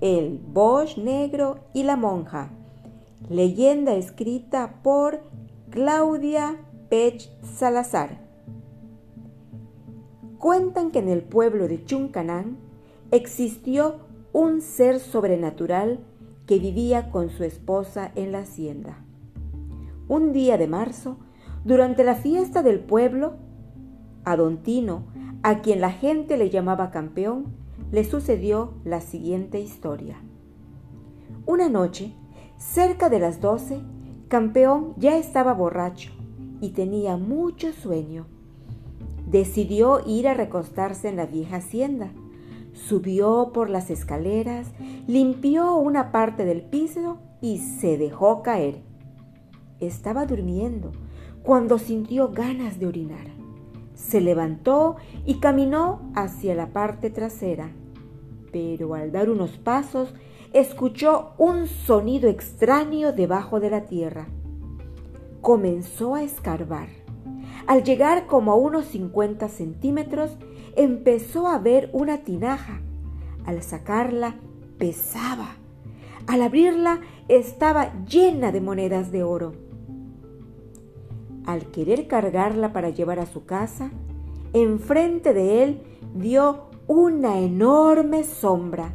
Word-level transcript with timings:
El 0.00 0.38
Bosch 0.38 0.96
Negro 0.96 1.58
y 1.74 1.82
la 1.82 1.94
Monja. 1.94 2.48
Leyenda 3.28 3.94
escrita 3.96 4.80
por 4.82 5.20
Claudia 5.68 6.56
Pech 6.88 7.28
Salazar. 7.42 8.18
Cuentan 10.38 10.90
que 10.90 11.00
en 11.00 11.10
el 11.10 11.22
pueblo 11.22 11.68
de 11.68 11.84
Chuncanán 11.84 12.56
existió 13.10 13.96
un 14.32 14.62
ser 14.62 15.00
sobrenatural 15.00 16.00
que 16.46 16.58
vivía 16.58 17.10
con 17.10 17.28
su 17.28 17.44
esposa 17.44 18.10
en 18.14 18.32
la 18.32 18.38
hacienda. 18.38 19.04
Un 20.08 20.32
día 20.32 20.56
de 20.56 20.66
marzo, 20.66 21.18
durante 21.62 22.04
la 22.04 22.14
fiesta 22.14 22.62
del 22.62 22.80
pueblo, 22.80 23.34
a 24.24 24.34
don 24.36 24.62
Tino, 24.62 25.04
a 25.42 25.60
quien 25.60 25.82
la 25.82 25.90
gente 25.90 26.38
le 26.38 26.48
llamaba 26.48 26.90
campeón, 26.90 27.59
le 27.92 28.04
sucedió 28.04 28.74
la 28.84 29.00
siguiente 29.00 29.60
historia. 29.60 30.16
Una 31.46 31.68
noche, 31.68 32.12
cerca 32.56 33.08
de 33.08 33.18
las 33.18 33.40
doce, 33.40 33.80
campeón 34.28 34.94
ya 34.96 35.16
estaba 35.16 35.54
borracho 35.54 36.12
y 36.60 36.70
tenía 36.70 37.16
mucho 37.16 37.72
sueño. 37.72 38.26
Decidió 39.26 40.00
ir 40.06 40.28
a 40.28 40.34
recostarse 40.34 41.08
en 41.08 41.16
la 41.16 41.26
vieja 41.26 41.56
hacienda. 41.56 42.12
Subió 42.72 43.50
por 43.52 43.70
las 43.70 43.90
escaleras, 43.90 44.68
limpió 45.06 45.74
una 45.74 46.12
parte 46.12 46.44
del 46.44 46.62
piso 46.62 47.18
y 47.40 47.58
se 47.58 47.98
dejó 47.98 48.42
caer. 48.42 48.82
Estaba 49.80 50.26
durmiendo 50.26 50.92
cuando 51.42 51.78
sintió 51.78 52.28
ganas 52.28 52.78
de 52.78 52.86
orinar. 52.86 53.26
Se 53.94 54.20
levantó 54.20 54.96
y 55.26 55.40
caminó 55.40 56.10
hacia 56.14 56.54
la 56.54 56.68
parte 56.72 57.10
trasera, 57.10 57.70
pero 58.52 58.94
al 58.94 59.12
dar 59.12 59.30
unos 59.30 59.58
pasos 59.58 60.14
escuchó 60.52 61.32
un 61.38 61.66
sonido 61.66 62.28
extraño 62.28 63.12
debajo 63.12 63.60
de 63.60 63.70
la 63.70 63.84
tierra. 63.84 64.28
Comenzó 65.40 66.14
a 66.14 66.22
escarbar. 66.22 66.88
Al 67.66 67.84
llegar 67.84 68.26
como 68.26 68.52
a 68.52 68.56
unos 68.56 68.86
50 68.86 69.48
centímetros, 69.48 70.36
empezó 70.76 71.46
a 71.46 71.58
ver 71.58 71.90
una 71.92 72.18
tinaja. 72.18 72.80
Al 73.46 73.62
sacarla, 73.62 74.36
pesaba. 74.78 75.56
Al 76.26 76.42
abrirla, 76.42 77.00
estaba 77.28 77.92
llena 78.04 78.52
de 78.52 78.60
monedas 78.60 79.12
de 79.12 79.22
oro. 79.22 79.52
Al 81.46 81.66
querer 81.70 82.06
cargarla 82.06 82.72
para 82.72 82.90
llevar 82.90 83.18
a 83.18 83.26
su 83.26 83.44
casa, 83.44 83.90
enfrente 84.52 85.32
de 85.32 85.62
él 85.62 85.82
vio 86.14 86.69
una 86.90 87.38
enorme 87.38 88.24
sombra. 88.24 88.92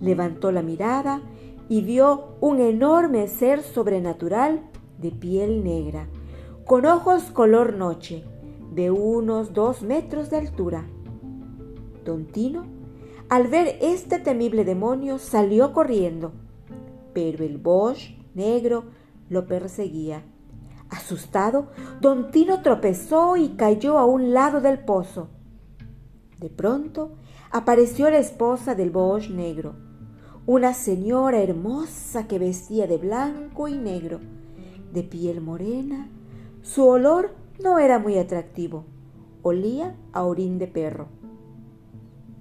Levantó 0.00 0.52
la 0.52 0.62
mirada 0.62 1.20
y 1.68 1.82
vio 1.82 2.38
un 2.40 2.60
enorme 2.60 3.28
ser 3.28 3.60
sobrenatural 3.60 4.62
de 4.96 5.10
piel 5.10 5.62
negra, 5.62 6.08
con 6.64 6.86
ojos 6.86 7.24
color 7.24 7.74
noche, 7.74 8.24
de 8.72 8.90
unos 8.90 9.52
dos 9.52 9.82
metros 9.82 10.30
de 10.30 10.38
altura. 10.38 10.86
Don 12.06 12.24
Tino, 12.24 12.64
al 13.28 13.48
ver 13.48 13.76
este 13.82 14.18
temible 14.18 14.64
demonio, 14.64 15.18
salió 15.18 15.74
corriendo, 15.74 16.32
pero 17.12 17.44
el 17.44 17.58
Bosch 17.58 18.16
negro 18.32 18.84
lo 19.28 19.46
perseguía. 19.46 20.22
Asustado, 20.88 21.66
don 22.00 22.30
Tino 22.30 22.62
tropezó 22.62 23.36
y 23.36 23.50
cayó 23.50 23.98
a 23.98 24.06
un 24.06 24.32
lado 24.32 24.62
del 24.62 24.78
pozo. 24.78 25.28
De 26.40 26.48
pronto 26.48 27.10
apareció 27.50 28.08
la 28.08 28.16
esposa 28.16 28.74
del 28.74 28.88
Bosch 28.88 29.28
negro, 29.28 29.74
una 30.46 30.72
señora 30.72 31.42
hermosa 31.42 32.26
que 32.28 32.38
vestía 32.38 32.86
de 32.86 32.96
blanco 32.96 33.68
y 33.68 33.76
negro, 33.76 34.20
de 34.90 35.02
piel 35.02 35.42
morena. 35.42 36.08
Su 36.62 36.88
olor 36.88 37.34
no 37.62 37.78
era 37.78 37.98
muy 37.98 38.16
atractivo, 38.16 38.86
olía 39.42 39.94
a 40.14 40.22
orín 40.24 40.58
de 40.58 40.66
perro. 40.66 41.08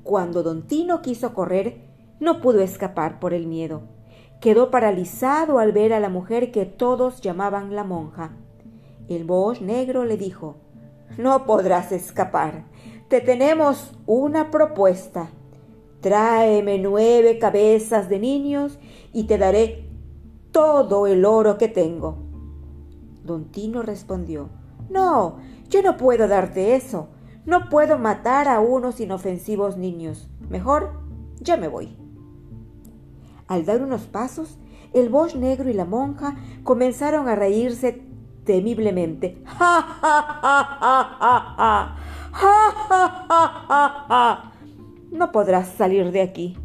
Cuando 0.03 0.43
don 0.43 0.65
Tino 0.65 1.01
quiso 1.01 1.33
correr, 1.33 1.81
no 2.21 2.39
pudo 2.39 2.61
escapar 2.61 3.19
por 3.19 3.33
el 3.33 3.47
miedo. 3.47 3.81
Quedó 4.39 4.71
paralizado 4.71 5.59
al 5.59 5.73
ver 5.73 5.91
a 5.91 5.99
la 5.99 6.07
mujer 6.07 6.53
que 6.53 6.65
todos 6.65 7.19
llamaban 7.19 7.75
la 7.75 7.83
monja. 7.83 8.31
El 9.09 9.25
Bosch 9.25 9.59
negro 9.59 10.05
le 10.05 10.15
dijo, 10.15 10.55
No 11.17 11.45
podrás 11.45 11.91
escapar. 11.91 12.63
Te 13.09 13.21
tenemos 13.21 13.97
una 14.05 14.51
propuesta. 14.51 15.31
Tráeme 15.99 16.77
nueve 16.77 17.39
cabezas 17.39 18.07
de 18.07 18.19
niños 18.19 18.77
y 19.11 19.23
te 19.23 19.39
daré 19.39 19.89
todo 20.51 21.07
el 21.07 21.25
oro 21.25 21.57
que 21.57 21.67
tengo. 21.67 22.17
Don 23.23 23.45
Tino 23.45 23.81
respondió, 23.81 24.49
No, 24.91 25.37
yo 25.69 25.81
no 25.81 25.97
puedo 25.97 26.27
darte 26.27 26.75
eso. 26.75 27.07
No 27.47 27.69
puedo 27.69 27.97
matar 27.97 28.47
a 28.47 28.59
unos 28.59 28.99
inofensivos 28.99 29.75
niños. 29.75 30.29
Mejor, 30.47 30.91
ya 31.39 31.57
me 31.57 31.67
voy. 31.67 31.97
Al 33.47 33.65
dar 33.65 33.81
unos 33.81 34.03
pasos, 34.03 34.59
el 34.93 35.09
Bosch 35.09 35.33
negro 35.33 35.67
y 35.67 35.73
la 35.73 35.85
monja 35.85 36.37
comenzaron 36.63 37.27
a 37.27 37.35
reírse 37.35 38.03
temiblemente. 38.45 39.41
¡Ja, 39.45 39.81
ja, 40.01 40.21
ja, 40.41 41.17
ja, 41.19 41.55
ja! 41.57 41.95
¡Ja, 42.31 42.71
ja, 42.89 43.25
ja, 43.27 43.65
ja, 43.67 44.05
ja! 44.07 44.53
No 45.11 45.31
podrás 45.31 45.69
salir 45.69 46.11
de 46.11 46.21
aquí. 46.21 46.57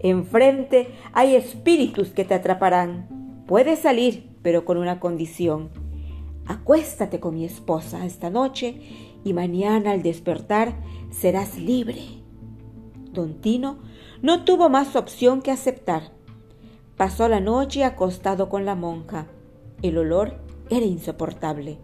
Enfrente 0.00 0.94
hay 1.12 1.34
espíritus 1.34 2.10
que 2.10 2.24
te 2.24 2.34
atraparán. 2.34 3.44
Puedes 3.46 3.80
salir, 3.80 4.36
pero 4.42 4.64
con 4.64 4.78
una 4.78 5.00
condición. 5.00 5.70
Acuéstate 6.46 7.20
con 7.20 7.34
mi 7.34 7.44
esposa 7.44 8.06
esta 8.06 8.30
noche 8.30 8.80
y 9.24 9.32
mañana 9.32 9.90
al 9.90 10.02
despertar 10.02 10.76
serás 11.10 11.58
libre. 11.58 12.00
Don 13.12 13.40
Tino 13.40 13.78
no 14.22 14.44
tuvo 14.44 14.68
más 14.68 14.96
opción 14.96 15.42
que 15.42 15.50
aceptar. 15.50 16.12
Pasó 16.96 17.28
la 17.28 17.40
noche 17.40 17.84
acostado 17.84 18.48
con 18.48 18.64
la 18.64 18.74
monja. 18.74 19.26
El 19.82 19.98
olor 19.98 20.47
era 20.70 20.84
insoportable. 20.84 21.78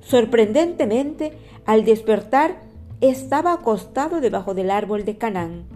Sorprendentemente, 0.00 1.32
al 1.66 1.84
despertar, 1.84 2.60
estaba 3.00 3.52
acostado 3.52 4.20
debajo 4.20 4.54
del 4.54 4.70
árbol 4.70 5.04
de 5.04 5.18
Canaán, 5.18 5.66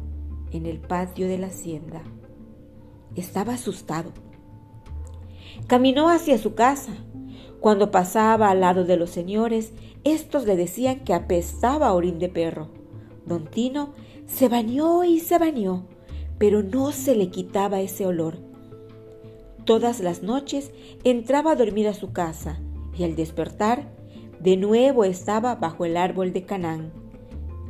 en 0.51 0.67
el 0.67 0.79
patio 0.79 1.29
de 1.29 1.39
la 1.39 1.49
hacienda. 1.49 2.03
Estaba 3.15 3.55
asustado. 3.55 4.11
Caminó 5.67 6.09
hacia 6.09 6.39
su 6.39 6.55
casa. 6.55 6.93
Cuando 7.61 7.91
pasaba 7.91 8.51
al 8.51 8.61
lado 8.61 8.85
de 8.85 8.97
los 8.97 9.11
señores, 9.11 9.73
estos 10.05 10.47
le 10.47 10.57
decían 10.57 11.01
que 11.01 11.15
apestaba 11.15 11.89
a 11.89 11.93
orín 11.93 12.19
de 12.19 12.29
perro. 12.29 12.71
Don 13.25 13.47
Tino 13.47 13.91
se 14.27 14.49
bañó 14.49 15.05
y 15.05 15.21
se 15.21 15.39
bañó, 15.39 15.85
pero 16.39 16.63
no 16.63 16.91
se 16.91 17.15
le 17.15 17.29
quitaba 17.29 17.81
ese 17.81 18.07
olor. 18.07 18.39
Todas 19.65 20.01
las 20.01 20.25
noches 20.25 20.73
entraba 21.05 21.53
a 21.53 21.57
dormir 21.57 21.87
a 21.87 21.95
su 21.95 22.13
casa 22.13 22.59
y 22.99 23.05
al 23.05 23.15
despertar, 23.15 23.93
de 24.41 24.57
nuevo 24.57 25.05
estaba 25.05 25.55
bajo 25.55 25.85
el 25.85 25.97
árbol 25.97 26.33
de 26.33 26.45
Canaán. 26.45 26.93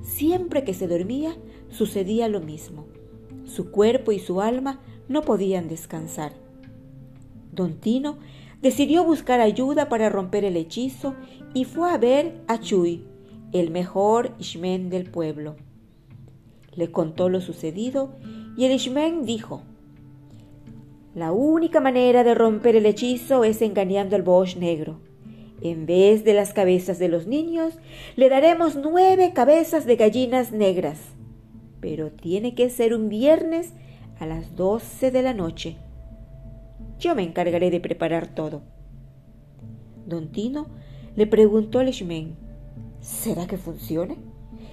Siempre 0.03 0.65
que 0.65 0.73
se 0.73 0.89
dormía, 0.89 1.37
sucedía 1.69 2.29
lo 2.29 2.41
mismo. 2.41 2.87
Su 3.45 3.71
cuerpo 3.71 4.11
y 4.13 4.19
su 4.19 4.41
alma 4.41 4.81
no 5.09 5.21
podían 5.21 5.69
descansar. 5.69 6.33
Don 7.53 7.75
Tino 7.75 8.17
decidió 8.63 9.05
buscar 9.05 9.41
ayuda 9.41 9.91
para 9.91 10.09
romper 10.09 10.45
el 10.45 10.57
hechizo 10.57 11.15
y 11.53 11.67
fue 11.67 11.91
a 11.91 11.99
ver 11.99 12.41
a 12.49 12.59
Chuy, 12.59 13.05
el 13.53 13.71
mejor 13.71 14.35
Ishmen 14.39 14.89
del 14.89 15.11
pueblo. 15.11 15.57
Le 16.75 16.91
contó 16.91 17.29
lo 17.29 17.43
sucedido 17.43 18.17
y 18.57 18.65
el 18.65 18.73
Ishmen 18.73 19.27
dijo, 19.27 19.63
La 21.15 21.33
única 21.33 21.81
manera 21.81 22.25
de 22.25 22.35
romper 22.35 22.75
el 22.75 22.87
hechizo 22.87 23.45
es 23.45 23.61
engañando 23.61 24.17
al 24.17 24.23
Bosch 24.23 24.57
negro. 24.57 25.01
En 25.61 25.85
vez 25.85 26.25
de 26.25 26.33
las 26.33 26.55
cabezas 26.55 26.99
de 26.99 27.09
los 27.09 27.27
niños, 27.27 27.75
le 28.17 28.31
daremos 28.31 28.77
nueve 28.77 29.33
cabezas 29.35 29.85
de 29.85 29.97
gallinas 29.97 30.53
negras. 30.53 30.99
Pero 31.81 32.11
tiene 32.11 32.55
que 32.55 32.71
ser 32.71 32.95
un 32.95 33.11
viernes 33.11 33.75
a 34.19 34.27
las 34.27 34.57
doce 34.57 35.11
de 35.11 35.23
la 35.23 35.35
noche. 35.35 35.77
Yo 36.99 37.15
me 37.15 37.23
encargaré 37.23 37.71
de 37.71 37.81
preparar 37.81 38.35
todo. 38.35 38.63
Don 40.07 40.33
Tino 40.33 40.67
le 41.15 41.27
preguntó 41.27 41.81
al 41.81 41.91
Ishmen, 41.91 42.37
¿será 43.01 43.47
que 43.47 43.59
funcione? 43.59 44.17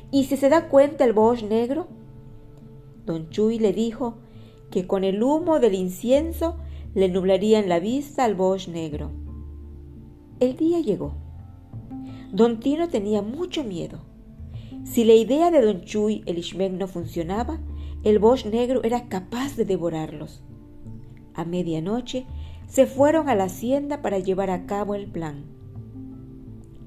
¿Y 0.10 0.24
si 0.24 0.38
se 0.38 0.48
da 0.48 0.70
cuenta 0.70 1.04
el 1.04 1.12
Bosch 1.14 1.44
negro? 1.44 1.88
Don 3.06 3.30
Chuy 3.30 3.60
le 3.60 3.74
dijo 3.74 4.18
que 4.72 4.88
con 4.88 5.04
el 5.04 5.24
humo 5.24 5.60
del 5.60 5.76
incienso 5.76 6.58
le 6.96 7.10
nublarían 7.10 7.70
la 7.70 7.80
vista 7.80 8.26
al 8.26 8.36
Bosch 8.36 8.68
negro. 8.68 9.12
El 10.40 10.56
día 10.56 10.80
llegó. 10.80 11.14
Don 12.32 12.60
Tino 12.60 12.90
tenía 12.90 13.22
mucho 13.22 13.64
miedo. 13.64 14.00
Si 14.84 15.04
la 15.04 15.14
idea 15.14 15.52
de 15.52 15.62
Don 15.62 15.82
Chuy, 15.82 16.24
el 16.26 16.38
Ishmen, 16.38 16.78
no 16.78 16.88
funcionaba, 16.88 17.60
el 18.04 18.20
Bosch 18.20 18.46
negro 18.46 18.84
era 18.84 19.10
capaz 19.10 19.56
de 19.56 19.66
devorarlos. 19.66 20.42
A 21.34 21.44
medianoche 21.44 22.26
se 22.68 22.86
fueron 22.86 23.30
a 23.30 23.36
la 23.36 23.46
hacienda 23.46 24.02
para 24.02 24.20
llevar 24.20 24.50
a 24.52 24.66
cabo 24.66 24.96
el 24.96 25.08
plan. 25.08 25.46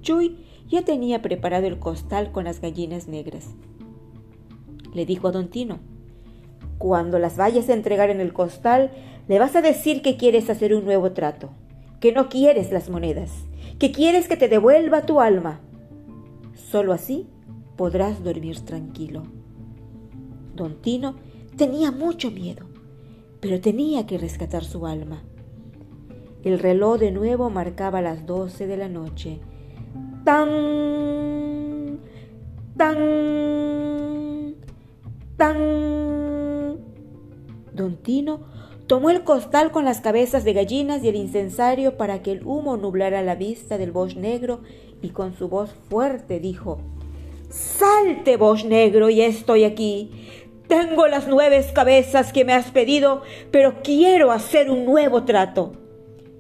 Chuy 0.01 0.39
ya 0.69 0.83
tenía 0.85 1.21
preparado 1.21 1.67
el 1.67 1.79
costal 1.79 2.33
con 2.33 2.45
las 2.45 2.61
gallinas 2.61 3.09
negras. 3.09 3.55
Le 4.95 5.05
dijo 5.07 5.29
a 5.29 5.33
Don 5.33 5.49
Tino, 5.49 5.81
cuando 6.83 7.21
las 7.21 7.37
vayas 7.37 7.69
a 7.69 7.75
entregar 7.75 8.11
en 8.11 8.21
el 8.21 8.33
costal, 8.33 8.91
le 9.29 9.39
vas 9.39 9.55
a 9.55 9.63
decir 9.63 10.03
que 10.03 10.17
quieres 10.17 10.51
hacer 10.51 10.75
un 10.75 10.85
nuevo 10.85 11.13
trato, 11.13 11.51
que 12.01 12.11
no 12.11 12.29
quieres 12.29 12.73
las 12.73 12.91
monedas, 12.91 13.31
que 13.79 13.93
quieres 13.93 14.27
que 14.27 14.37
te 14.37 14.49
devuelva 14.49 15.07
tu 15.07 15.21
alma. 15.21 15.61
Solo 16.57 16.93
así 16.93 17.29
podrás 17.77 18.25
dormir 18.25 18.59
tranquilo. 18.65 19.23
Don 20.57 20.83
Tino 20.83 21.15
tenía 21.57 21.93
mucho 21.93 22.33
miedo, 22.33 22.67
pero 23.39 23.61
tenía 23.61 24.05
que 24.05 24.19
rescatar 24.19 24.65
su 24.65 24.85
alma. 24.85 25.23
El 26.43 26.59
reloj 26.59 26.99
de 26.99 27.13
nuevo 27.13 27.49
marcaba 27.49 28.03
las 28.03 28.27
doce 28.27 28.67
de 28.67 28.77
la 28.77 28.89
noche. 28.89 29.39
¡Tan! 30.25 32.01
¡Tan! 32.77 34.57
¡Tan! 35.37 35.92
Don 37.75 37.97
Tino 37.97 38.41
tomó 38.87 39.11
el 39.11 39.25
costal 39.25 39.71
con 39.71 39.85
las 39.85 40.01
cabezas 40.01 40.45
de 40.45 40.53
gallinas 40.53 41.03
y 41.03 41.09
el 41.09 41.17
incensario 41.17 41.97
para 41.97 42.23
que 42.23 42.33
el 42.33 42.45
humo 42.45 42.77
nublara 42.77 43.23
la 43.23 43.35
vista 43.35 43.79
del 43.79 43.93
Bosch 43.93 44.17
negro 44.17 44.61
y 45.01 45.11
con 45.11 45.35
su 45.35 45.49
voz 45.49 45.71
fuerte 45.89 46.41
dijo, 46.41 46.81
Salte, 47.49 48.37
Bosch 48.37 48.65
negro, 48.65 49.11
y 49.11 49.21
estoy 49.21 49.65
aquí. 49.65 50.11
Tengo 50.69 51.07
las 51.07 51.29
nueve 51.29 51.63
cabezas 51.75 52.33
que 52.33 52.45
me 52.45 52.55
has 52.55 52.71
pedido, 52.71 53.23
pero 53.51 53.83
quiero 53.83 54.31
hacer 54.31 54.71
un 54.71 54.87
nuevo 54.87 55.25
trato. 55.25 55.73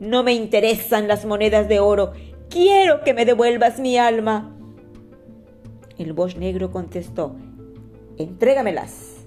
No 0.00 0.22
me 0.22 0.32
interesan 0.32 1.08
las 1.08 1.24
monedas 1.26 1.68
de 1.68 1.80
oro, 1.80 2.12
quiero 2.48 3.02
que 3.02 3.14
me 3.14 3.24
devuelvas 3.26 3.78
mi 3.78 3.98
alma. 3.98 4.56
El 5.98 6.12
Bosch 6.12 6.36
negro 6.36 6.70
contestó, 6.70 7.36
Entrégamelas. 8.16 9.21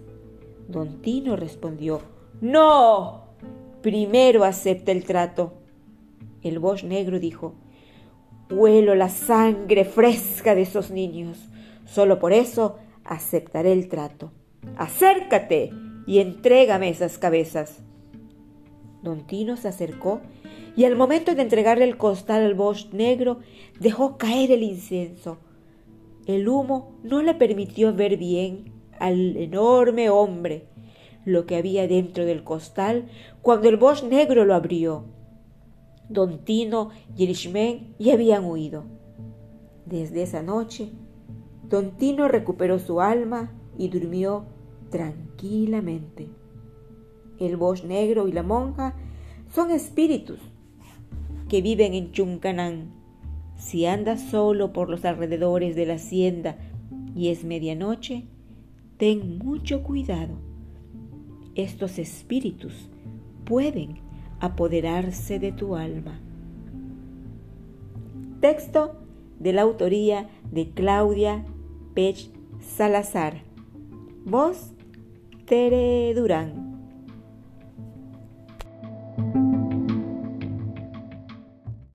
Don 0.67 1.01
Tino 1.01 1.35
respondió, 1.35 2.01
No, 2.41 3.25
primero 3.81 4.44
acepta 4.44 4.91
el 4.91 5.03
trato. 5.03 5.53
El 6.41 6.59
Bosch 6.59 6.83
negro 6.83 7.19
dijo, 7.19 7.56
Huelo 8.50 8.95
la 8.95 9.09
sangre 9.09 9.85
fresca 9.85 10.56
de 10.56 10.62
esos 10.63 10.91
niños. 10.91 11.50
Solo 11.85 12.19
por 12.19 12.33
eso 12.33 12.77
aceptaré 13.03 13.71
el 13.71 13.88
trato. 13.88 14.31
Acércate 14.77 15.71
y 16.07 16.19
entrégame 16.19 16.89
esas 16.89 17.17
cabezas. 17.17 17.79
Don 19.01 19.25
Tino 19.27 19.57
se 19.57 19.67
acercó 19.67 20.21
y 20.75 20.85
al 20.85 20.95
momento 20.95 21.33
de 21.35 21.41
entregarle 21.41 21.85
el 21.85 21.97
costal 21.97 22.44
al 22.44 22.56
Bosch 22.56 22.91
negro 22.91 23.39
dejó 23.79 24.17
caer 24.17 24.51
el 24.51 24.63
incienso. 24.63 25.38
El 26.25 26.47
humo 26.47 26.97
no 27.03 27.21
le 27.21 27.35
permitió 27.35 27.94
ver 27.94 28.17
bien 28.17 28.75
al 29.00 29.38
enorme 29.38 30.09
hombre 30.09 30.68
lo 31.25 31.45
que 31.45 31.56
había 31.56 31.88
dentro 31.88 32.25
del 32.25 32.44
costal 32.44 33.07
cuando 33.42 33.68
el 33.68 33.77
Bosch 33.77 34.03
negro 34.03 34.45
lo 34.45 34.56
abrió. 34.56 35.06
Don 36.07 36.45
Tino 36.45 36.89
y 37.18 37.25
el 37.25 37.33
ya 37.97 38.13
habían 38.13 38.45
huido. 38.45 38.83
Desde 39.86 40.21
esa 40.24 40.44
noche, 40.44 40.92
Don 41.68 41.97
Tino 41.97 42.27
recuperó 42.27 42.77
su 42.80 43.01
alma 43.01 43.51
y 43.77 43.89
durmió 43.89 44.45
tranquilamente. 44.92 46.30
El 47.39 47.57
Bosch 47.57 47.83
negro 47.83 48.27
y 48.27 48.31
la 48.31 48.44
monja 48.44 48.95
son 49.53 49.71
espíritus 49.71 50.39
que 51.50 51.62
viven 51.62 51.94
en 51.94 52.12
Chuncanán. 52.12 52.94
Si 53.57 53.86
andas 53.86 54.21
solo 54.21 54.74
por 54.74 54.89
los 54.89 55.06
alrededores 55.06 55.75
de 55.75 55.86
la 55.86 55.95
hacienda 55.95 56.57
y 57.15 57.30
es 57.30 57.44
medianoche, 57.44 58.27
ten 58.97 59.38
mucho 59.38 59.83
cuidado. 59.83 60.36
Estos 61.56 62.00
espíritus 62.00 62.89
pueden 63.45 64.00
apoderarse 64.39 65.39
de 65.39 65.51
tu 65.51 65.75
alma. 65.75 66.19
Texto 68.42 68.95
de 69.39 69.53
la 69.53 69.62
autoría 69.62 70.30
de 70.51 70.69
Claudia 70.71 71.45
Pech 71.94 72.31
Salazar. 72.59 73.42
Voz 74.25 74.71
Tere 75.45 76.13
Durán. 76.13 76.64